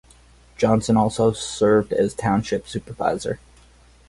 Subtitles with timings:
[0.57, 3.39] Johnson also served as township supervisor.